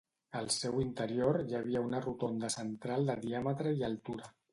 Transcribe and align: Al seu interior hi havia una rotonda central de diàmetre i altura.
Al 0.37 0.47
seu 0.53 0.77
interior 0.83 1.37
hi 1.41 1.53
havia 1.59 1.83
una 1.89 1.99
rotonda 2.05 2.49
central 2.55 3.05
de 3.11 3.17
diàmetre 3.27 3.75
i 3.83 3.87
altura. 3.91 4.33